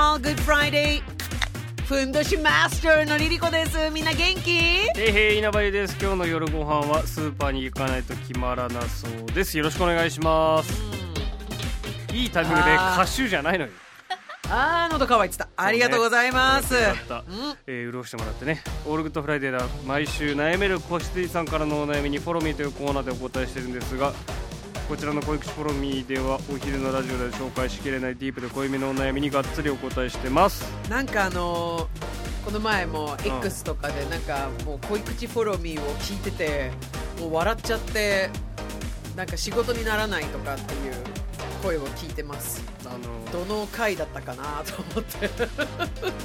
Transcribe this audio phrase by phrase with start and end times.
[0.00, 1.02] All Good Friday.
[1.84, 3.90] ふんどしマスターのリリコです。
[3.90, 4.52] みんな元気？
[4.52, 5.96] へいへい稲葉です。
[6.00, 9.58] 今日の夜ご飯はスーパーに行かないと決まらなそうです。
[9.58, 10.72] よろしくお願いします。
[12.12, 13.72] いいタイミングで歌手じゃないのよ
[14.48, 15.48] あー喉乾いてた。
[15.56, 16.74] ありがとうございます。
[16.74, 17.24] よかった、
[17.66, 18.62] えー潤してもらってね。
[18.86, 24.12] ALL GOOD FRIDAY では毎週悩める子羊さんからのお悩みに Follow Me というコーナーでお答えしてるんですが
[24.88, 30.64] こちらの濃い口 Follow Me ではお昼のラジオで紹介しきれないディープで濃いめのお悩みにがっつりお答えしてます。
[30.88, 36.70] なんかあのーこの前も X とかでなんかもう濃い口 Follow Me を聞いてて
[37.20, 38.30] もう笑っちゃって
[39.14, 40.94] なんか仕事にならないとかっていう
[41.62, 42.62] 声を聞いてます。
[42.84, 45.28] あのどの回だったかなと思って。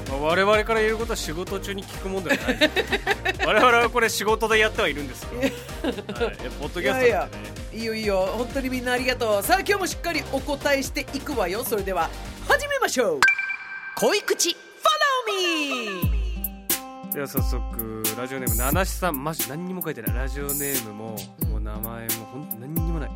[0.09, 2.71] まあ我々から言えることは仕事中に聞くもんではない。
[3.45, 5.51] 我々はこれ仕事でやってはいるんですよ、はい、
[6.59, 7.07] ポッドキャストなんでね。
[7.07, 7.29] いやいや。
[7.73, 8.25] いいよいいよ。
[8.37, 9.43] 本当にみんなありがとう。
[9.43, 11.63] さあ今日もしっかりお答えしていくわよ。
[11.63, 12.09] それでは
[12.47, 13.19] 始めましょう。
[13.95, 14.61] 恋口フォ
[15.27, 16.09] ローミ。
[17.09, 20.15] ーでは早速ラジオネーム七七さんマジ何にも書いてない。
[20.15, 21.49] ラジオネームも、うん。
[21.49, 23.11] もう名前も本当何にもない。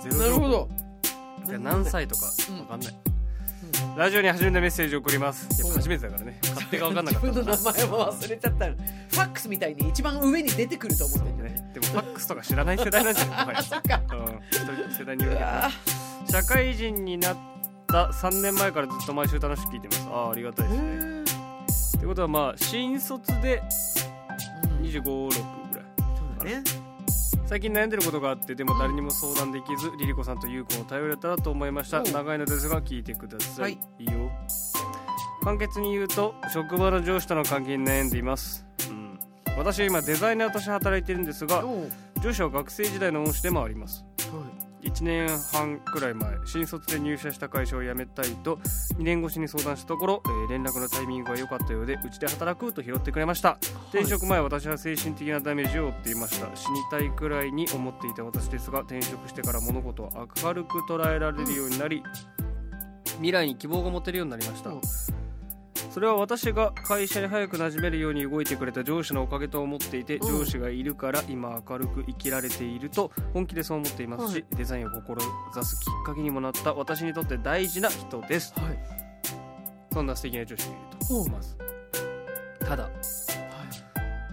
[0.00, 0.87] ゼロなるほど
[1.48, 2.58] いや何歳とかうん。
[2.60, 2.94] わかんない、
[3.96, 5.46] ラジオに初めてメッセージを送ります。
[5.62, 6.38] やっぱ初めてだからね。
[6.42, 11.70] 勝手が分かんなかった自分の名前も忘れちゃったのファックスみたいに一番上に出てくると思ってんだよねね。
[11.74, 13.62] でもファックスとか知らない世代なんじゃない？
[13.64, 14.00] そっか。
[14.10, 14.94] うん。
[14.94, 15.42] 世代によるけ
[16.32, 17.36] ど社会人になっ
[17.86, 20.06] た3年前からずっと毎週楽しく聞いてます。
[20.10, 20.82] ああありがたいですね。
[20.84, 21.98] ー。
[21.98, 23.62] ってことはまあ新卒で
[24.80, 24.86] うん。
[24.86, 25.84] 2 5 6ぐらい。
[25.96, 26.62] そうだね
[27.48, 32.02] 最近悩んでることがあってでも誰にも相談できずリリコさんとユウコを頼れたらと思いました。
[32.02, 33.78] 長いのですが聞いてください、はい。
[34.00, 34.30] いいよ。
[35.42, 39.18] 簡潔に言うと職場の上司との関係に悩んでいます、うん、
[39.56, 41.64] 私は今デザイナーとして働いているんですが
[42.20, 44.02] 上司は学生時代の恩師でもあります。
[44.02, 44.07] は
[44.98, 48.56] 1年半くらい前新卒で入社した会社を辞めたいと
[48.98, 53.58] 2年越しに相談したところ、えー連絡のタイミングが良かったようでうちで働くと拾ってくれました。
[53.90, 56.48] 転職前私は精神的なダメージを負っていました。
[56.56, 60.10] 死にたいくらいに思っていた私ですが転職してから物事を
[60.42, 62.02] 明るく捉えられるようになり
[63.16, 64.70] 未来に希望が持てるようになりました。
[64.70, 64.80] うん
[65.90, 70.38] それは私が会社に早く馴染めるように動いてくれた上司のおかげと思っていてうん。
[70.40, 74.44] 上司がいるから今明るく生きられていると本気でそう思っていますし、はい。
[74.56, 78.54] デザインを志すきっかけにもなった私にとって大事な人です。
[78.56, 78.78] いはい。
[79.92, 81.56] そんな素敵な上司がいるとうんまず
[82.60, 82.90] ただ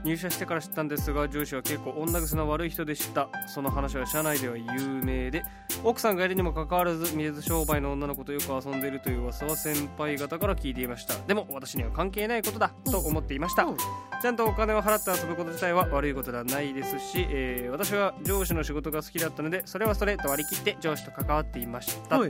[0.06, 3.28] 入社してから知ったんですが上司は結構女癖の悪い人でした。
[3.48, 5.44] その話は社内では有名で
[5.84, 11.16] 奥さんがいるにもかかわらず水商売の女の子とよく遊んでいるという噂は先輩方から聞いていました。
[11.28, 13.78] でも私には関係ないことだと思っていました、うん。
[14.22, 22.28] ちゃんとお金を払って遊ぶこと自体は悪いことではないですし、えー私は上司の仕事が好きだったのでそれはそれと割り切って上司と関わっていました、は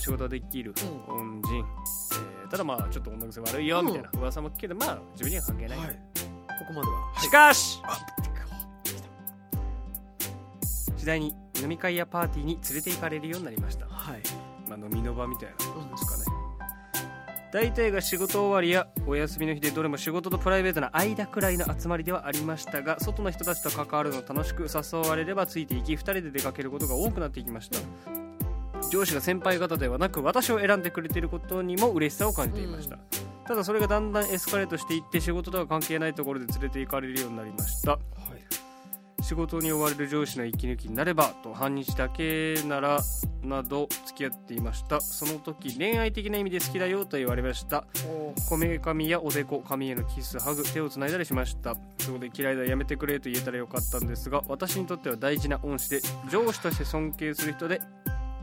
[0.00, 0.74] 仕事できる
[1.08, 5.88] 恩人、えーただまあちょっと女癖悪いよみたいな噂も聞くけどまあ自分には関係ない、はい。
[5.88, 5.94] こ
[6.68, 7.20] こまでは。
[7.20, 7.98] しかしあ
[10.96, 14.22] 次第に飲み会やパーティーに連れて行かれるようになりました、はい。
[14.68, 16.24] まあ、飲みの場みたいなもんですかね、
[17.52, 28.23] 大体が仕事終わりやお休みの日でどれも仕事とプライベートな間くらいの集まりではありましたが外の人たちと関わるのを楽しく誘われればついていき2人で出かけることが多くなっていきました
[28.90, 32.98] 上司が先輩方ではなく私を選んでくれていることにも嬉しさを感じていました、
[33.46, 37.98] ただそれがだんだんエスカレートしていって仕事とは関係ないところで連れて行かれるようになりました。
[39.22, 43.00] 仕事に追われる上司の息抜きになればと半日だけなら
[43.42, 45.00] など付き合っていました。
[45.00, 47.86] その時恋愛的な意味で好きだよと言われました。
[48.50, 51.74] こめかみやおでこ髪へのキスハグ手をつないだりしました。
[52.00, 57.80] そこで嫌いだやめてくれと言えたらよかったんですが私にとっては大事な恩師で上司として尊敬する人で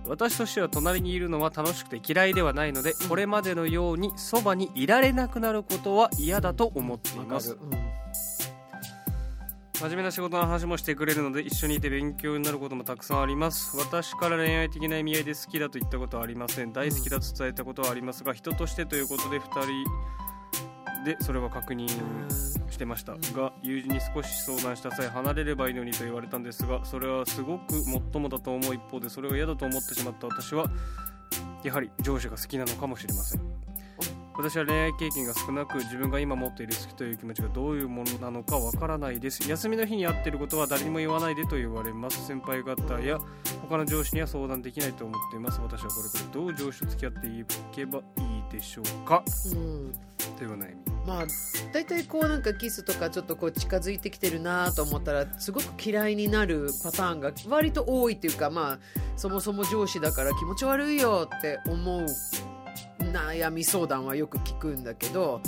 [0.07, 7.57] 私としては隣にいるのは楽しくて嫌いではないのでこれまでのようにそばにいられなくなることは嫌だと思っています。
[9.80, 13.75] 真面目な仕事の話もしてくれるので一緒にいて勉強になることもたくさんあります。
[13.77, 16.71] 私から恋愛的な意味合いで好きだと言ったことはありません。
[16.71, 19.83] 大好きだと伝えたことはありますが人としてということで2
[21.03, 21.88] 人でそれは確認。
[22.81, 23.13] してました。
[23.39, 30.66] が友人に少し相談した際離れればいいのにと言われたんですがそれはすごくもっともだと思う一方でそれを嫌だと思ってしまった私は
[31.63, 33.42] やはり上司が好きなのかもしれません。
[34.33, 39.48] 私は恋愛経験が少なく自分が今持っている好きという気持ちがどういうものなのかわからないです。
[39.48, 42.25] 休みの日に会っていることは誰にも言わないでと言われます。
[42.25, 43.19] 先輩方や
[43.62, 45.60] 他の上司には相談できないと思っています。
[45.62, 49.24] 私はこれからどう上司と付き合っていけばいいでしょうか。
[49.54, 49.94] うん。
[50.38, 51.25] というお悩みまあ
[51.74, 58.80] 大体こうなんかキスとかちょっとこう近づいてきてるなと思ったらすごく嫌いになるパターンが割と多いっていうかまあ
[59.18, 62.06] そもそも上司だから気持ち悪いよって思う
[63.00, 65.42] 悩み相談はよく聞くんだけど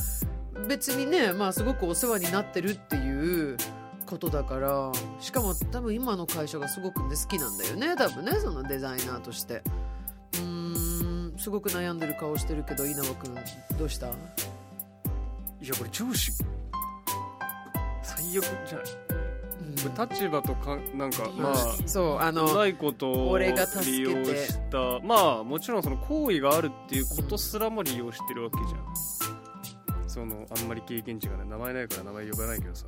[0.68, 3.58] 別にねまあすごくお世話になってるっていう
[4.06, 9.62] ことだからしかも多分今の会社がすごく、ね、好きなんだよね多分ねそのデザイナーとして。
[10.36, 13.36] うーんすごく悩んでる顔してるけど稲葉君
[13.78, 14.08] どうした？
[15.64, 16.32] いやこれ上司。
[18.02, 18.88] 最悪じゃない？
[19.96, 21.56] これ立場とかなんかまあ
[21.86, 23.54] そうあうのまいことを利用
[24.26, 25.00] した。
[25.06, 30.10] まあもちろんその行為があるっていうことすらも利用してるわけじゃん。
[30.10, 32.86] そのあんまり経験値がね名前ないから名前呼ばないけどさ。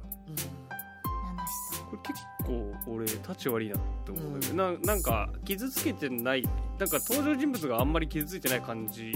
[1.89, 6.43] これ結構俺立ち悪いなって思うんだけど、ななんか傷つけてない。
[6.77, 9.13] なんか登場人物があんまり傷ついてない感じ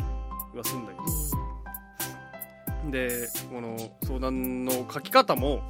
[0.56, 1.04] はするんだけど
[2.92, 5.62] でこの相談の書き方も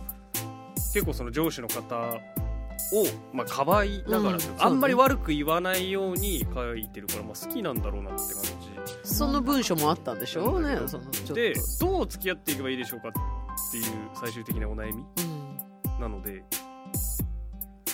[0.93, 8.43] 結構その上司の方を、まあ、かばいながら、うんあんまり悪く言わないように書いてるから、まあ、好きなんだろうなって感
[9.03, 13.11] その文章もあったんでしょうねそのでどう付き合っていけばいいでしょうかっ
[13.71, 13.83] ていう
[14.13, 16.01] 最終的なお悩みうん。
[16.01, 16.43] なので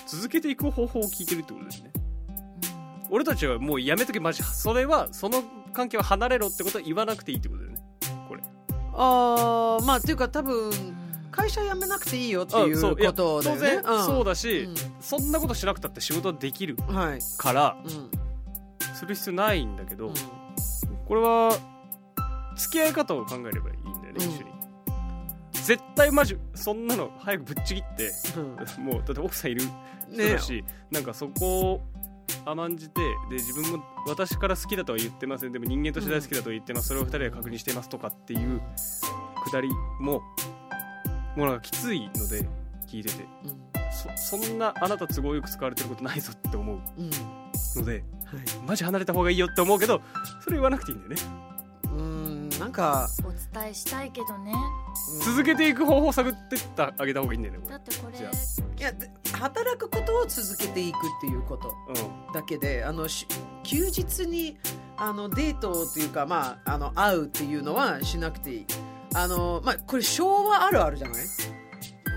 [0.06, 1.92] 続けていく方法を聞いてるってことですね。
[3.10, 4.44] 俺たちはもうやめとけマジ。
[4.44, 5.44] それはその
[5.74, 7.65] 関係は離れろってことは言わなくていいってこと
[8.98, 10.72] あーまあっていうか多分
[11.32, 13.14] 会社辞めなくていいよっていうことだよね。
[13.14, 14.70] 当然そうだだし、
[15.02, 18.10] そんなことしなくたって仕事はできるうんはいからうん。
[18.96, 20.14] する必要ないんだけど、うん。
[21.06, 21.58] これは
[22.56, 24.22] 付き合い方を考えればいいんだよね、うん。
[24.22, 24.56] 一緒に。
[25.52, 28.86] 絶対マジそんなの早くぶっちぎってうん。
[28.86, 31.82] もうだって奥さんいる人ねだし、なんかそこを
[32.46, 35.52] 甘んじてで自分も私から好きだとは言ってません。
[35.52, 38.62] でも人間として大好きだとは言ってます、それを二人が確認していますとかっていう
[39.44, 39.70] くだり
[40.00, 40.22] も
[41.36, 42.48] もうなんかきついので
[42.88, 43.26] 聞いてて。
[44.18, 46.82] そそんなあなた都合よく使われてることないぞって思う
[47.80, 48.04] のではい。
[48.68, 50.02] マジ離れた方がいいよって思うけど
[50.44, 51.22] それ言わなくていいんだよね。
[51.50, 51.55] うん
[52.66, 53.30] なんかお
[53.60, 54.52] 伝えしたいけどね。
[55.24, 61.76] 続けていく方法を探ってってあげた方がいいんだよねこだってこれいやで働くことを続けていくっていうこと。
[62.34, 63.28] だけであのし
[63.62, 64.58] 休日に
[64.98, 68.66] あのデートっていうか、まあ、あの会うっていうのはしなくていい。
[69.14, 71.24] あの、まあ、これ昭和あるあるじゃない？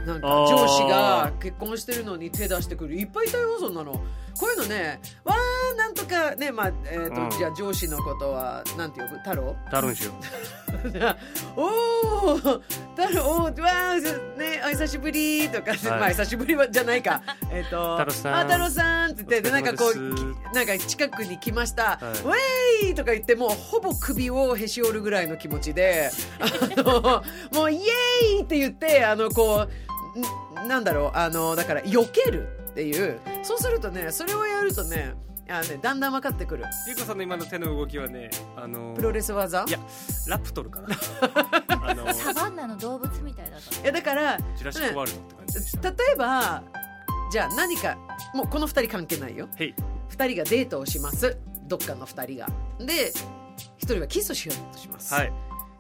[0.07, 2.95] なんか上司が結婚してるのに手出してくる。
[2.97, 3.93] いっぱいいたよそんなの。
[3.93, 7.31] こういうのねわーなんとかねまあえーとうん。
[7.31, 9.57] じゃあ上司のことはなんて呼ぶ太郎？
[9.71, 10.13] タロンしよ
[11.57, 13.95] おお、太郎、わあ、
[14.39, 17.23] ね、お久しぶりとか、はいまあ久しぶりはじゃないか。
[17.51, 21.83] えっ、と、太郎さんあ、太郎さんって言って、でなんかこう、なんか近くに来ました。
[21.83, 26.11] はいウェイとか言って、もうほぼ首をへし折るぐらいの気持ちで、
[26.41, 27.23] あの、
[27.53, 29.67] もうイエーイって言って、あの、こ
[30.57, 33.21] う、んなんだろう、あの、だから、避けるっていう。
[33.43, 35.15] そうするとね、それをやるとね、
[35.51, 36.65] あのね、だんだん分かってくる。
[36.87, 39.65] ゆうこさんの今の手の動きはねあのプロレス技？
[39.67, 39.79] いや
[40.27, 40.89] ラプトルかな。
[41.89, 43.81] あのサバンナの動物みたいだった。
[43.81, 45.91] いやだから、ジュラシックワールドって感じでした。
[45.91, 46.63] 例えば
[47.31, 47.97] じゃあ何か
[48.35, 49.49] もうこの2人関係ないよ。
[49.57, 49.75] へい。
[50.11, 51.39] 2人がデートをします。
[51.67, 52.49] どっかの2人が。
[52.85, 53.13] で
[53.79, 55.33] 1人はキスをしようとします、はい。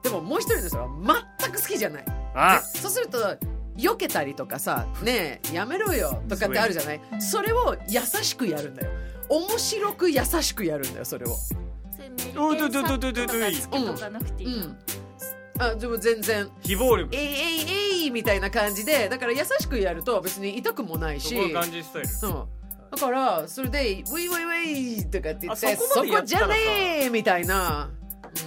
[0.03, 2.05] でももう1人の人は全く好きじゃない。
[2.35, 3.19] あでそうすると
[3.77, 7.01] 避けたりとかさ「ねえやめろよ」とかってあるじゃない？
[7.13, 8.91] うんそれを優しくやるんだよ
[9.29, 11.35] 面白く優しくやるんだよそれを。
[11.35, 11.55] そ
[12.03, 14.77] れメリケンおいどいどいサッどいどいどいトとかつけとかなくていいの、うん。
[15.59, 16.49] あでも全然。
[16.61, 21.37] 非暴力「えいえいえい」みたいな感じでだから優しくやると別に痛くもないし。
[21.37, 22.09] そこが感じスタイル。
[22.09, 22.45] う。
[22.45, 22.59] ん
[22.91, 26.55] だからそれで「ウィイウィイウィイ」とかって言ってあそこまでやそこじゃね
[27.05, 27.91] えみたいな、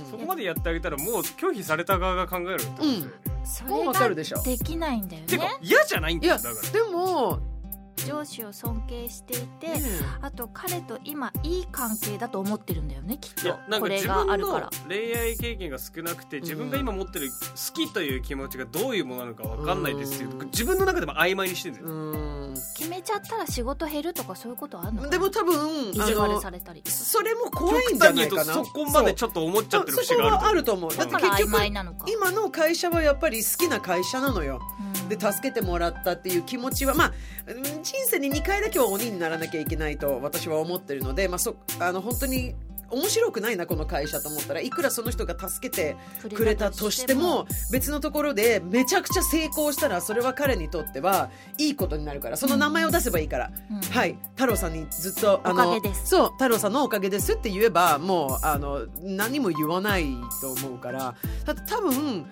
[0.10, 3.12] そこまでやってあげたらもう拒否された側が考えるってことだよね。
[3.44, 4.42] そもうわかるでしょ。
[4.42, 6.74] できないんだよてかね嫌じゃないんいやだよだから。
[6.74, 7.40] でも、
[8.06, 9.82] 上司を尊敬していて、ね
[10.22, 13.58] あと彼と今いい関係だと思ってるんだよねきっと。
[13.80, 14.70] これがあるから。
[14.88, 20.46] 恋愛経験が少なくて自分が今持ってる好きという気持ちがどういうものなのか分かんないですっていううん。
[20.48, 21.94] 自分の中でも曖昧にしてるんですうよ
[23.02, 25.10] ちゃったら仕事減るとかそういうことあるの？
[25.10, 26.82] でも多分あ意地悪のされたり。
[26.86, 28.54] それも怖いんじゃないかな。
[28.54, 30.96] 極端に言うとそこまでちょっと思っちゃってるそうそこはあ節ると思う。
[30.96, 31.66] だって結局
[32.08, 34.62] 今の会社はやっぱり好きな会社なのよ。
[34.80, 35.10] うん。
[35.10, 37.14] で助けてもらったっていう気持ちはまあ
[37.48, 42.56] うん人生に2回だけは鬼にならなきゃいけないと私は思ってるので、まあ、そあの本当に
[42.92, 44.62] 面白くないなこの会社と思ったら。
[44.62, 45.96] いくらその人が助けて
[46.34, 52.38] くれたとしても別のところでめちゃくちゃ成功したらそれは彼にとってはいいことになるから。
[52.38, 53.82] その名前を出せばいいから、うん。
[53.82, 54.18] はい。
[54.36, 56.08] 太郎さんにずっとあおのかげです。
[56.08, 60.06] そう太郎さんのおかげですって言えばもうあの何も言わない
[60.42, 61.16] と思うから。
[61.46, 62.26] だって多分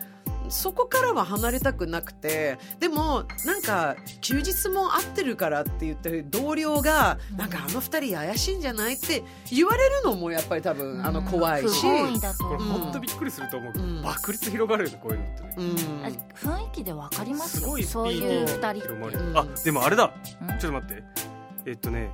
[0.49, 14.01] そこからは離れたくなくてでもなんか休日も合ってるからって言って同僚がなんかあの二人怪しいんじゃないって言われるのもやっぱり多分あの怖いし、不本意だとこれ本当びっくりすると思うけど、うん。
[14.01, 15.55] 爆裂広がるよねこういうのってね。
[15.57, 16.05] うん。
[16.05, 17.61] あ雰囲気でわかりますよ。
[17.63, 20.13] すごいそういうーディー二人あでもあれだ。
[20.41, 20.47] うん。
[20.59, 21.03] ちょっと待って。
[21.65, 22.09] えっとね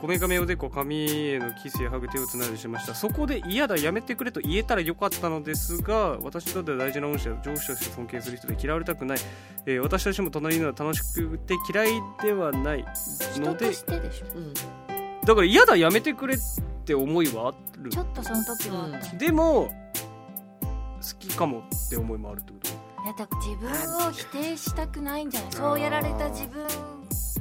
[0.00, 2.94] こめかみおでこ髪へのキスやハグ手をつないでしました。
[2.94, 9.18] そこで嫌だやめてくれと言えたらよかったのですが私にとっては大事な恩師や上司として尊敬する人で嫌われたくない、
[9.66, 12.84] えー私としても隣にいるのは楽しくて嫌いではない
[13.34, 14.26] 人のでとしてでしょ。
[14.34, 14.54] うん。
[14.54, 16.38] だから嫌だやめてくれっ
[16.86, 17.90] て思いはある。
[17.90, 19.70] ちょっとその時はあった、うでも
[20.62, 22.68] 好きかもって思いもあるってこと？
[22.70, 25.52] いやだ自分を否定したくないんじゃない？
[25.52, 26.66] そうやられた自分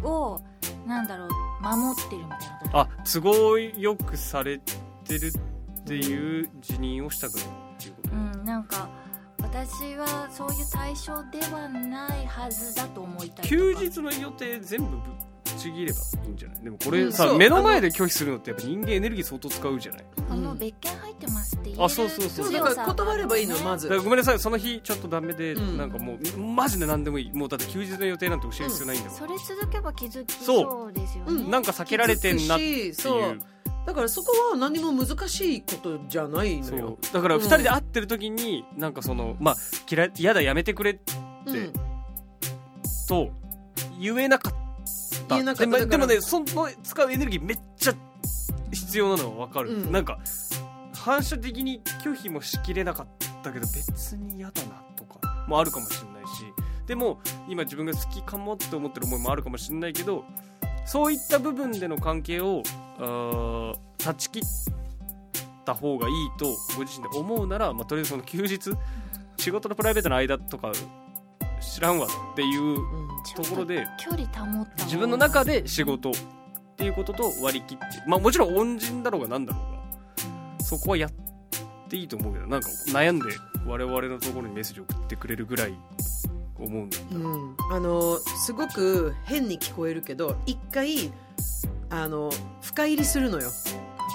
[0.04, 0.42] を
[0.86, 1.30] なんだろう
[1.62, 2.70] 守ってるみたいなと。
[2.70, 7.48] こあ都合よくされてるっていう辞任をしたくないっ
[7.80, 8.90] ていうこと、うんなんか
[9.42, 14.98] 私はそういう対象ではないはずだと思いたい休日の予定全部
[15.60, 16.64] ちぎればいいんじゃない？
[16.64, 17.36] でもこれさ、う。
[17.36, 20.06] ん目の前で拒否するのってやっぱ人間エネルギー相当使うじゃない？
[20.30, 22.54] あの別件入ってますって言えるあそうそうそうそう。
[22.54, 23.90] だから断ればいいのまず。
[24.00, 25.78] ごめんなさいその日ちょっとダメで、うん。
[25.78, 27.32] なんかもうマジで何でもいい。
[27.34, 31.48] もうだって休日の予定なんて教える必要ないんだもん、それ続けば気づきそうですよね、う。
[31.48, 31.52] ん。
[31.52, 32.96] なんか避けられてんなっていう。
[33.86, 37.14] だからそこは何も難しいことじゃないのそよう。
[37.14, 39.56] だからうん2人で会ってる時になんかそのまあ
[40.18, 41.00] 嫌だやめてくれ
[41.46, 41.74] うん。
[43.08, 43.30] と
[44.00, 44.59] 言えなかった
[45.36, 46.46] ったでもでもねその
[46.84, 47.94] 使うエネルギーめっちゃ
[48.72, 49.92] 必要なのは分かる、うん。
[49.92, 50.20] なんか
[50.94, 53.08] 反射的に拒否もしきれなかっ
[53.42, 56.44] たけど別に嫌だなとかもあるかもしれないし。
[56.90, 60.26] でも今自分が好きかもって思ってる思いもあるかもしれないけど
[60.88, 62.64] そういった部分での関係を
[62.98, 64.44] 断ち切っ
[65.66, 68.72] た方がいいとご自身で思うなら、まあ、とりあえずその休日
[69.38, 70.72] 仕事とプライベートの間とか
[71.62, 76.14] 知らんわっていううんところで距離保った自分の中で仕事っ
[76.78, 81.12] ていうことと割り切ってまあもちろん恩人だろうが何だろうがそこはやっ
[81.90, 83.26] ていいと思うけどなんか悩んで
[83.66, 85.74] 我々のところにメッセージ送ってくれるぐらい
[86.60, 91.12] 思うんだうん、あのすごく変に聞こえるけど一回
[91.90, 93.50] あの深入りするのよ。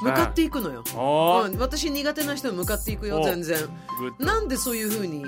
[0.03, 3.57] 向かっていくのよ、ああ、うん、私苦手な人に向かっていくよお全然。
[4.19, 5.25] なんでそういうふうに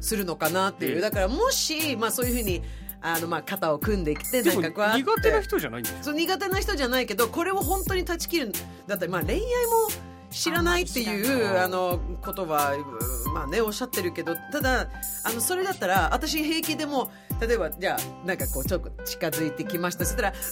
[0.00, 1.00] するのかなっていう、ええ。
[1.00, 2.62] だからもし、まあ、そういうふうに
[3.04, 5.02] あの、まあ、肩を組んできてなんかこうやって。
[5.02, 8.52] 苦手な人じゃないんでしょそう苦手な人じゃないけどこれを本当に断ち切る
[8.86, 9.44] だってまあ恋愛も
[10.30, 14.88] 知らないっていうあのことはうんまあねおっしゃってるけどただ
[15.24, 20.04] あのそれだったら私平気でも例えばじゃあなんかこうちょっと近づいてきました。
[20.04, 20.44] そしたらうるる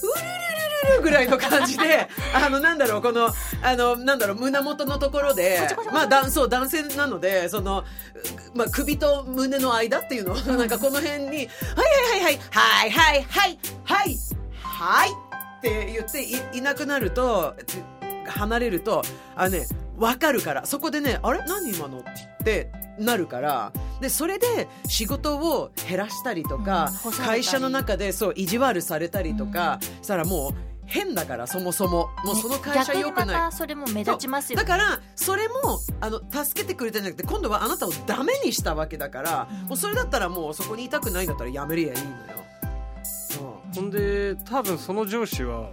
[0.56, 0.62] る
[0.96, 3.30] るぐらいの感じで、 あの、なんだろう、この、
[3.62, 5.60] あの、なんだろう、胸元のところで、
[5.92, 7.84] まあ、だそう、男性なので、その、
[8.54, 10.34] まあ、首と胸の間っていうの？
[10.34, 11.46] は、 なんかこの辺に、はいは
[12.16, 14.18] いはいはい、はいはいはい、はい、
[14.62, 17.54] はいって言っていなくなると、
[18.26, 19.02] 離れると、
[19.36, 21.40] あね、わかるから、そこでね、あれ？
[21.46, 22.00] 何今の？
[22.00, 22.02] っ
[22.44, 32.10] てなるから、でそれで仕事を減らしたりとか、うん、会社の中でそう意地悪されたりとか、したらもう変だからそもそも。
[32.24, 33.36] もうその会社逆にま良くない。
[33.36, 35.54] たそれも目立ちますよだからそれも
[36.00, 39.68] あの助けてくれたんじゃなくて今度はあなたをダメにしたわけだから、うん。
[39.68, 42.12] もうそれだったらもうそこにいたくないんだったらやめりゃいいのよ。
[43.02, 43.74] そう。
[43.74, 45.70] ほんで多分その上司は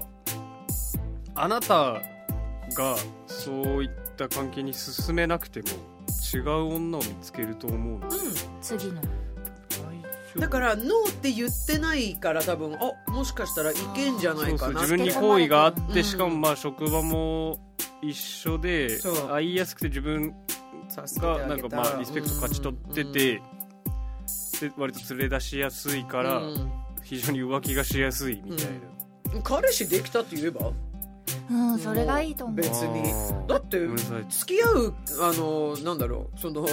[1.35, 2.01] あなた
[2.75, 2.95] が
[3.27, 5.67] そういった関係に進めなくても
[6.33, 8.09] 違う女を見つけると思うの。
[8.09, 8.15] で、
[8.61, 9.01] 次の
[10.39, 17.59] だからノーって言ってないから多分あもしかしたらいけんじゃないかなそうそう自分に好意があって、うんしかもまあ職場も
[18.01, 20.33] 一緒で会いやすくて自分
[21.17, 23.41] がなんかまあリスペクト勝ち取ってて、
[24.61, 26.71] で割と連れ出しやすいから、うん。
[27.01, 28.67] 非常に浮気がしやすいみたい
[29.33, 30.71] な、彼氏できたって言えば？
[31.49, 32.57] うんそれがいいと思う。
[32.57, 33.03] 別に。
[33.47, 33.79] だって
[34.29, 36.69] 付き合うあのなんだろうそのき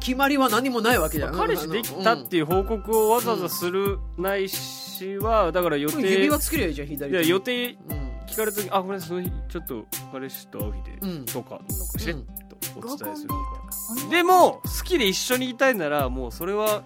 [0.00, 1.34] 決まりは何もないわけじゃん。
[1.34, 6.10] 彼氏できたっていう報告をわざわざするないし、私はだから予定。
[6.10, 7.24] 指輪作れよじゃあ左手に。
[7.24, 11.24] いや予定うん聞かれた時あごめんなさいその日ちょっと彼氏と会う日で、うん。
[11.26, 12.22] とかなんかしれっと
[12.76, 16.82] お伝えするとか、でも好きで一緒にいたいならもうそれは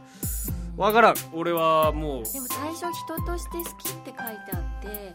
[0.76, 1.14] わからん。
[1.32, 4.22] 俺はもうでも最初人として好きって書いて
[4.54, 5.14] あって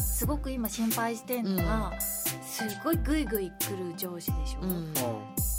[0.00, 4.94] すごく今心配してんのが、すごいグイグイ来る上司でしょ、うん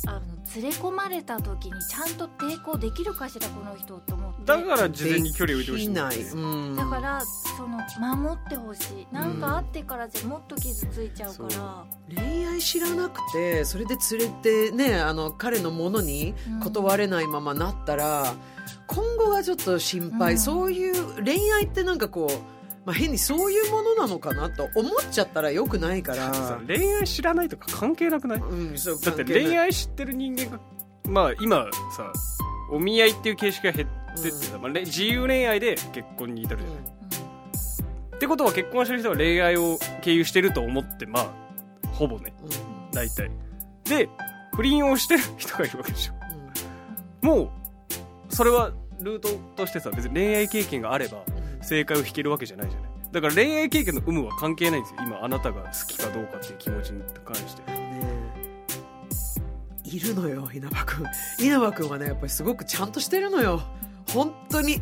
[0.07, 0.21] あの
[0.55, 4.45] 連れ込まれた時にちゃんと抵抗できるかしらこの人と思って。
[4.45, 6.75] だから事前に距離を置いてほしいない、うん。
[6.77, 7.21] だから
[7.57, 7.77] その
[8.15, 9.07] 守ってほしい。
[9.13, 11.85] なんかあってからじゃもっと傷ついちゃうから、
[12.15, 16.33] 恋愛知らなくてそれで連れてねあの彼のものに
[16.63, 18.33] 断れないままなったら、
[18.87, 20.39] 今後がちょっと心配、うん。
[20.39, 22.56] そういう恋愛ってなんかこう、
[22.87, 26.31] まあ、変にそういうものなのかなと思っちゃったらよくないから。
[26.33, 28.39] さ恋愛知らないとか関係なくない？
[28.39, 30.59] うん、そうだって恋愛知ってる人間が
[31.05, 31.65] まあ今
[31.95, 32.13] さ
[32.71, 33.89] お見合いっていう形式が減っ
[34.21, 36.77] てってさ、まあれ自由恋愛で結婚に至るじゃない、
[38.15, 42.33] ってことは結婚してる人は恋愛を経由してると思ってまあほぼね。
[42.41, 42.91] うん。
[42.91, 43.29] 大体。
[43.83, 44.07] で
[44.55, 46.13] 不倫をしてる人がいるわけでしょ。
[47.23, 47.29] うん。
[47.29, 47.49] もう
[48.33, 51.17] それはルートとしてさ別に恋愛経験があれば
[51.67, 52.89] 正解を引けるわけじゃないじゃない。
[53.11, 55.01] だから恋愛経験の有無は関係ないんですよ。
[55.01, 57.63] 今あなたが好きかどうかっていう気持ちに関して。
[59.83, 61.05] いるのよ稲葉君
[61.39, 63.61] 稲葉君はねやっぱりすごくちゃんとしてるのよ。
[64.13, 64.81] 本当に。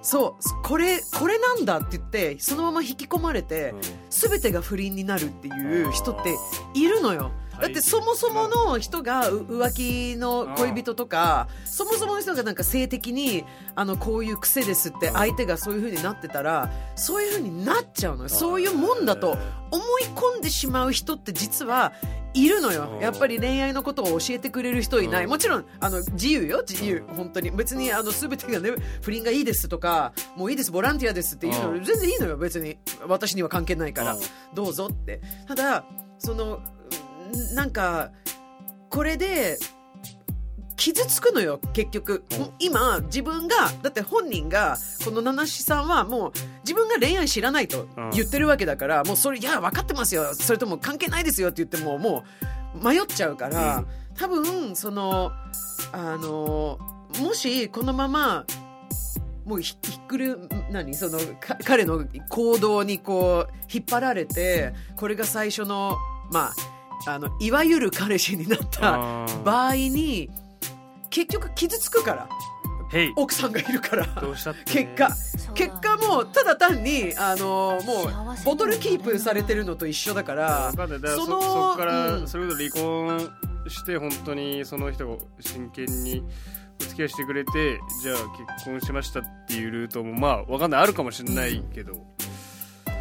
[0.00, 3.72] そうこれこれなんだって言ってそのまま引き込まれて、
[4.10, 6.34] 全てが不倫になるっていう人って
[6.74, 7.30] いるのよ
[7.60, 9.72] だってそもそもの人がう浮
[10.14, 13.44] 気の恋人とかそもそもの人がなんか性的に
[13.74, 18.28] あのこういう癖ですって相手がそういう風になってたらそういう風になっちゃうのよ。
[18.28, 19.36] そういうもんだと
[19.70, 21.92] 思い込んでしまう人って実は
[22.34, 22.88] いるのよ。
[22.94, 23.00] うん。
[23.00, 25.24] やっぱり恋愛のことを教えてくれる人いない。
[25.24, 25.30] うん。
[25.30, 26.64] もちろんあの自由よ。
[26.66, 27.04] 自由。
[27.14, 27.50] 本当に。
[27.50, 28.70] 別にあの全てがね
[29.02, 30.70] 不倫がいいですとかもういいです。
[30.70, 31.78] ボランティアですっていううん。
[31.80, 32.36] の全然いいのよ。
[32.36, 32.78] 別に。
[33.06, 34.14] 私には関係ないから。
[34.14, 34.20] うん。
[34.54, 35.20] どうぞって。
[35.46, 35.84] ただ
[36.18, 36.62] そのん
[37.54, 38.10] なんか
[38.90, 39.58] これで
[40.76, 42.50] 傷つくのよ結局、うん。
[42.58, 46.32] 今自分がだって本人がこの七七さんはもう
[46.64, 50.34] 自分が恋愛知らないと言ってるわけだから、もうそれいや分かってますよ。
[50.34, 52.24] それとも関係ないですよって言ってもも
[52.80, 53.86] う迷っちゃうから、うん。
[54.16, 55.30] 多分その
[55.92, 56.78] あの
[57.20, 58.44] もしこのまま
[59.44, 65.96] もうひひっくる何そのか彼の行動にこう引っ張られてこれが最初の
[66.30, 66.52] まあ
[67.06, 70.30] あのいわゆる彼氏になった場合に
[71.10, 72.28] 結局傷つくから
[73.16, 74.06] 奥さんがいるから。
[74.20, 74.60] どうしたって。
[74.60, 75.08] ね結果
[75.54, 80.76] 結果もうただ単にあのもうボトルキープされてるのと一緒だからそ
[81.24, 82.28] そのそっから、うん。
[82.28, 83.30] それこそ離婚
[83.68, 86.22] して本当にその人が真剣に
[86.80, 88.16] お付き合いしてくれてじゃあ
[88.56, 90.82] 結婚しましたっていうルートもまあわかんない。
[90.82, 91.92] あるかもしれないけど、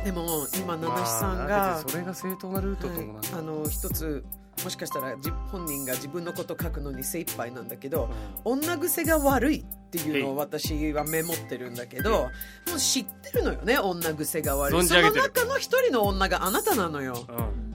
[0.04, 4.24] でも今七七さんまあがそれが正当なルートともなはいあの一つ
[4.64, 8.10] もしかしたらじ本人が自分のこと書くのに精一杯なんだけど
[8.44, 12.30] 女癖が悪いっていうのを私はメモってるんだけども
[12.76, 14.88] う知ってるのよね女癖が悪い。
[14.88, 17.26] その中の一人の女があなたなのよ、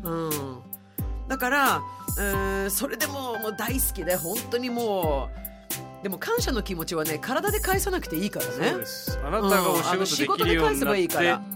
[0.05, 0.29] うん。
[0.29, 0.59] うん、
[1.29, 5.29] だからうーんそれでももう大好きで本当にも
[6.01, 8.75] うでも感謝の気持ちはね体で返さなくていいからね。
[9.25, 11.37] あなたがお仕事できるようになって、仕事で返せばいいから。
[11.51, 11.56] うん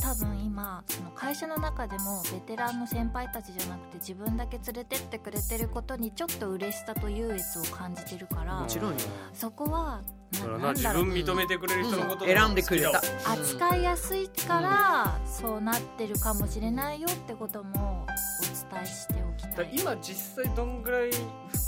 [0.00, 8.96] 多分今その会社の中でもベテランの先輩たちじゃなくて自分だけ連れてってくれてることにちょっと嬉しさと優越を感じてるからもちろんよ。
[9.32, 10.46] そこは自
[10.92, 12.30] 分認めてくれる人のことうん。
[12.34, 12.54] 選ん。
[12.54, 20.82] でくれた扱いやすいからそうなってるかもしれないよってこともお伝えしておきたい今実際どん。
[20.82, 21.10] ぐらい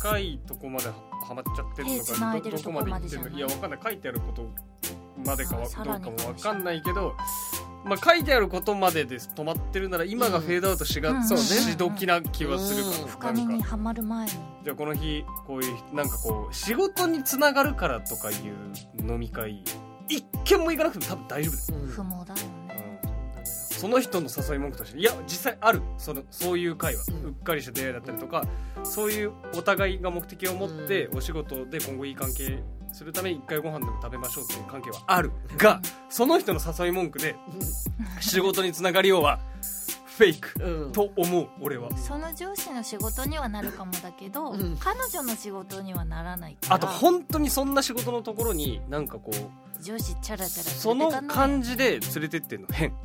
[0.00, 0.94] 深いとこまでは
[1.34, 3.70] まっちゃってるのかどどこまでいってるのとこまでじゃないいやわかん。
[3.70, 4.50] ない書いてあること
[5.24, 6.62] までかどうかもわかん。
[6.64, 7.14] ないけど
[7.84, 11.24] まあ書いてあることまでです止まってるなら今がフェードアウトしがうん。
[11.24, 11.44] そうね。
[11.44, 13.06] しどきな気はするから、うん。
[13.06, 14.32] 深みにはまる前に。
[14.64, 19.62] じゃあこの日こういうなんかこう仕事につながるからとかいう飲み会
[20.08, 21.76] 一件も行かなくても多分大丈夫です、う。
[21.76, 21.86] ん。
[21.86, 22.68] 不毛だよね
[23.44, 27.28] その人の誘い文句としていや実際あるそのそういう会話、うん。
[27.28, 28.44] うっかりした出会いだったりとか
[28.82, 32.58] そういうお互いが目的を持ってお仕事で今後いい関係
[32.92, 37.37] するために一回ご飯でも食べましょうっていう関係はあるがその人の誘い文句で
[38.20, 39.40] 仕事につながりようは
[40.18, 40.92] フェイクうん。
[40.92, 41.96] と思う俺は。
[41.96, 44.77] その上司の仕事にはなるかもだけど、うん。
[44.77, 46.74] 彼女の仕事にはならないから。
[46.74, 52.88] あと本当にそんな仕事のところになんかこう上司チャラチャラその感じで連れてってんの変。
[52.88, 52.96] うん。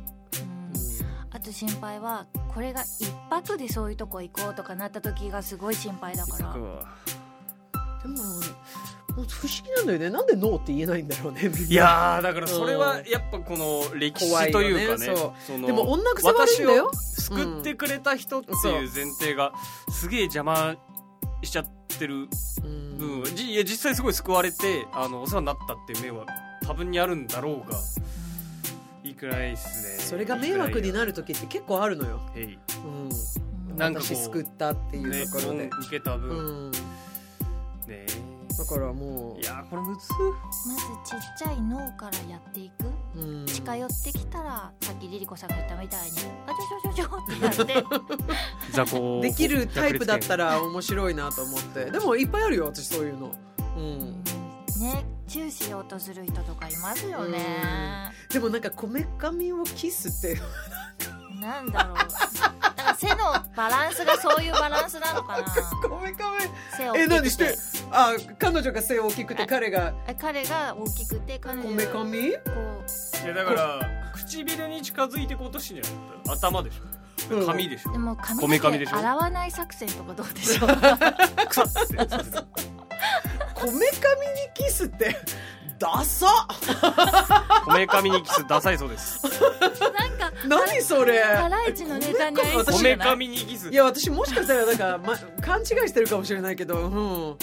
[1.30, 6.52] あと心配はこれが一泊でそういうとこ行こうとかなった時がすごい心配だから。
[6.52, 6.80] でも
[9.14, 10.10] 不思議なんだよね。
[10.10, 15.08] なんでノーって言えないんだろうねいやーだからそれはやっぱこの歴史というかね
[15.60, 16.90] ねでも女癖悪いんだよ。
[16.92, 18.54] 救ってくれた人ってい
[18.86, 19.52] う前提が
[19.90, 20.76] すげえ邪魔
[21.42, 21.66] しちゃっ
[21.98, 22.28] てる
[22.64, 22.98] うん。
[22.98, 26.26] 部分はじいや実際すごい救われてあのお世話になったっていう面は
[26.62, 27.78] 多分にあるんだろうが
[29.04, 30.02] いいくらいっすね。
[30.02, 33.08] それが迷惑になるる時って結構あるのよ、へいうん、
[33.72, 33.76] うん。
[33.76, 36.72] なんかこう私救ったっていうねところで、受けた分、うん、
[38.56, 40.00] だねからもいやーこれむず
[40.68, 42.84] まずちっちゃい脳からやっていく。
[43.16, 47.84] う、うん、近寄ってきたらさっきリリコさんが言ったみたいに「あちょちょちょちょ」ってやって。
[48.72, 49.20] 雑魚。
[49.22, 51.90] できるタイプだったら面白いなと思って。
[51.90, 53.32] でもいっぱいあるよ私そういうの、
[53.76, 54.24] うん、
[54.80, 58.12] ねチューしようとする人とかいますよね。
[58.30, 60.40] でもなんかこめかみをキスって。
[61.40, 61.96] なんだろう。
[61.96, 63.16] だから背の
[63.56, 65.44] バランスがそういうバランスなのかな。
[65.88, 66.32] こめか
[66.76, 67.56] 背をみえ何して？
[67.96, 69.94] あ彼女が背大きくて彼が。
[70.08, 72.18] え彼が大きくて彼こ女がこめかみ？
[72.28, 72.32] い
[73.26, 75.92] やだから唇に近づいていこうとしてんじゃ
[76.26, 77.36] ない頭でしょ。
[77.36, 77.46] うん。
[77.46, 77.90] 髪でしょ。
[77.90, 78.96] うでもこ髪めかみでしょ。
[78.96, 80.74] 洗わない作戦とかどうでしょうク
[81.54, 81.96] サッて
[83.54, 83.78] こめかみに
[84.54, 85.16] キスって
[85.78, 86.26] ダサ。
[87.64, 89.22] こめかみにキスダサいそうです。
[89.22, 91.22] なんか何それ？
[91.22, 93.16] ハライチのネタに合いそうこめかじゃない？
[93.16, 93.70] みにキス。
[93.70, 96.86] いや私もしかしたらなんか、ま、勘違いしてるかもしれないけどう
[97.34, 97.36] ん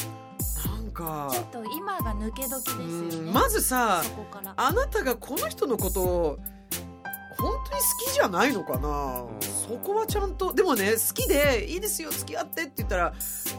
[1.01, 1.29] か。
[1.31, 3.15] ちょっと今が抜け時ですよね。
[3.15, 4.03] うんまずさ
[4.55, 6.39] あなたがこの人のことを
[7.37, 9.41] 本当に好きじゃないのかな、うん。
[9.41, 13.13] そこはちゃんとでもね好きでいいですよ付き合ってって言ったら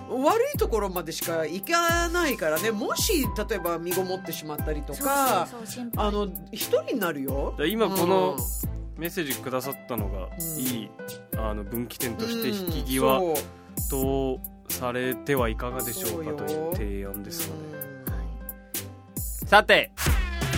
[0.09, 2.71] 悪いところまでしか行かないからね。
[2.71, 5.49] もし例えば身ごもってしまったりとか
[5.97, 7.55] あの一人になるよ。
[7.67, 8.73] 今このうん。
[8.99, 10.61] メッセージくださったのがうん。
[10.61, 10.91] いい
[11.37, 13.35] あの分岐点として引きうん際
[13.91, 19.93] とされてはいかがでしょうかという提案ですのではいさて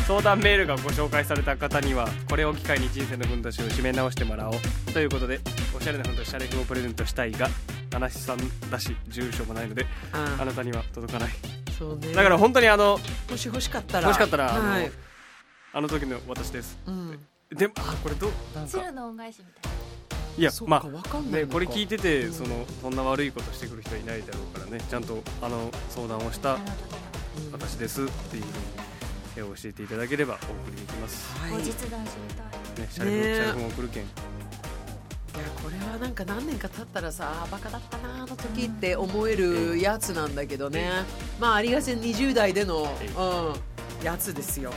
[0.07, 4.55] 相談メールがご紹介された方にはこれを機会に人生のふんどしを締め直してもらおう
[4.93, 5.41] ということで
[5.77, 7.49] おしゃれなふんどしシャレフをプレゼントしたいが
[7.91, 10.45] 七七さんだし住所もないのでああ。
[10.45, 11.31] なたには届かない。
[11.79, 12.13] そうね。
[12.13, 12.99] だから本当にあの
[13.31, 14.09] もし欲しかったら。
[14.09, 14.91] 欲しかったらあのはい。
[15.73, 16.79] あの時の私です。
[16.87, 17.19] うん、
[17.51, 18.71] でもあこれどうなんか。
[18.71, 19.73] 鶴の恩返しみたい
[20.37, 26.59] いやまあねこれ聞いててうんそのそんな悪いことしてくる人はいないだろうからねちゃんとあの相談をした
[27.53, 28.85] 私ですっていうふうに
[29.37, 31.37] え教えていただければお送りできます。
[31.39, 31.51] はい。
[31.53, 32.81] 後日談知りたい。
[32.81, 40.89] ねシャレフねシャレフも送るけんいやこれはなんか何年か経ったらさあーバカだったなあの時って思えるやつなんだけどね。
[41.41, 42.89] まあありがちな20代での、うん、
[44.05, 44.71] やつですよ。
[44.71, 44.77] ね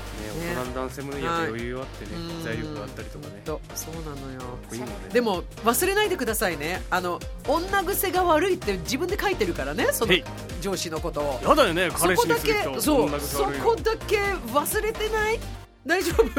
[0.56, 2.44] 大人の男性もやっぱ余裕あってねうん。
[2.44, 3.42] 財力があったりとかね。
[3.76, 4.42] そうなのよ。
[4.70, 4.88] こいいね。
[5.12, 6.82] でも忘れないでくださいね。
[6.90, 10.14] あの女癖が悪いって自分で書いてるからねその
[10.62, 11.40] 上司のことを。
[11.44, 15.40] やだよねそ彼氏にこだけする人そうそこだけ忘れてない？
[15.88, 16.32] 大丈夫？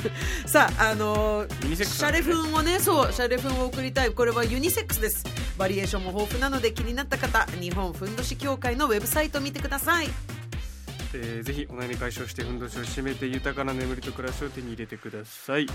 [0.48, 4.10] さああのユニセックスシャレフンをねそうシャレフンを送りたい。
[4.12, 5.24] これはユニセックスです。
[5.58, 10.08] バリエーションも豊富なので気になった方日本ふんどし協会のウェブサイト見てください
[11.16, 15.66] えーぜひお悩み解消してふんどしを締めて豊かな眠りと暮らしを手に入れてください。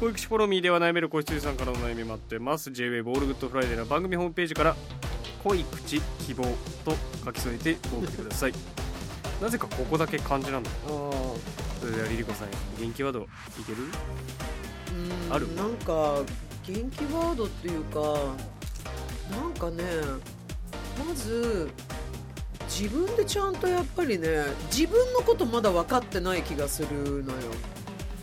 [0.00, 2.70] 保育士フォロミーでは悩める子羊さんからのお悩み待ってます。
[2.70, 4.76] JWAVE オールグッドフライデーの番組ホームページから
[5.42, 6.44] 恋口希望
[6.84, 6.94] と
[7.24, 8.52] 書き添えてお送りください。
[9.42, 10.70] なぜかここだけ漢字なんだ。
[10.86, 12.48] それではリリコさん
[12.80, 13.78] 元気ワードいける？
[15.28, 15.34] うん。
[15.34, 15.52] ある？
[15.54, 16.22] なんか
[16.66, 18.00] 元気ワードっていうか
[19.30, 19.82] なんかね
[21.06, 21.68] まず
[22.68, 24.28] 自分でちゃんとやっぱりね
[24.70, 27.38] 自分のことまだ分かってない気がするのよ。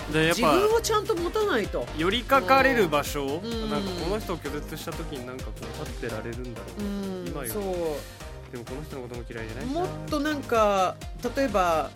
[0.10, 1.88] 自でやっぱ分をちゃんと持たないと。
[1.98, 3.70] 寄りかかれる場所、ん。
[3.70, 7.64] なんかこの人を拒絶した時になんかこう立ってられるんだろう、うん今よそう。
[8.52, 10.96] でもこの人のことも嫌いじゃないもっとなんか
[11.36, 11.90] 例えば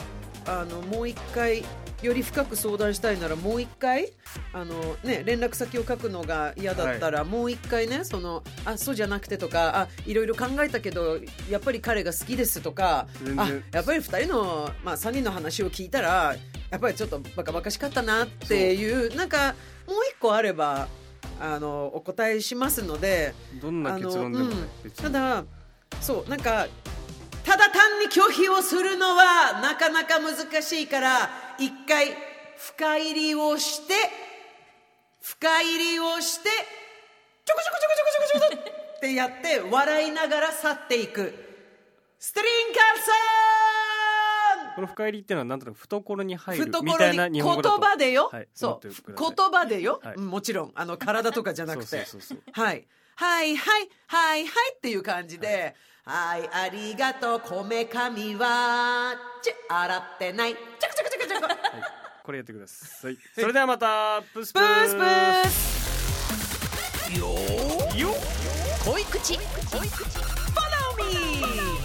[0.48, 1.64] あのもう一回
[2.02, 4.14] より深く相談したいならもう一回
[4.54, 13.08] あの、ね、連絡先を書くのが嫌だったら、もう一回ねそのあそうじゃなくてとかあいろいろ考えたけどやっぱり彼が好きですとか
[13.38, 16.36] あやっぱり2人の、まあ、3人の話を聞いたら
[16.70, 19.56] やっぱりちょっとバカバカしかったなっていうなんか
[19.88, 20.88] もう一個あれば
[21.40, 23.34] あのお答えしますので。
[23.62, 24.92] どんな結論でもね、あのうん。
[24.92, 25.44] ただ
[26.02, 26.68] そうなんか
[27.48, 32.10] ただ単に拒否をするのはなかなか難しいから一回
[32.58, 33.94] 深入りをして
[35.22, 36.50] 深入りをして
[37.46, 41.34] ちょこちょこちょこちょこちょこちょこってやって笑いながら去っていく。
[42.20, 42.84] ストリンカー
[44.66, 44.76] さん!
[44.76, 47.80] この深入りっていうのはなんとなく懐に入る懐みたいな日本語だと。
[47.80, 48.88] 葉でよ、はいそう。
[48.90, 50.16] 言葉でよ、はい。
[50.16, 50.72] うんもちろん。
[50.76, 52.06] あの体とかじゃなくて。
[52.52, 52.88] はい。
[53.16, 55.76] はいはいはいはいっていう感じで、はい
[56.10, 59.16] ありがとうこめかみは。
[59.42, 60.54] ち洗ってない。
[60.54, 61.48] ちゃくちゃくちゃくちゃく。
[62.24, 63.18] これやってください。
[63.36, 64.96] それではまたプスプス。
[64.96, 67.28] プースよ
[67.98, 69.38] よー濃い口。
[69.38, 69.42] 濃
[69.84, 70.20] い口
[70.54, 71.77] Follow me